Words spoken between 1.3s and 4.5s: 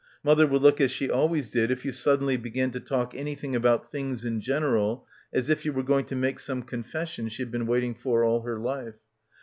did if you suddenly began to talk anything about things in